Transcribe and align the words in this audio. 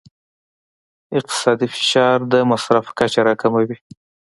اقتصادي 1.19 1.67
فشار 1.73 2.17
د 2.31 2.33
مصرف 2.51 2.85
کچه 2.97 3.21
راکموي. 3.27 3.75